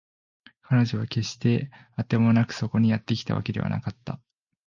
[0.63, 4.19] 彼女は決してあてもなくそこにやってきたわけではなかった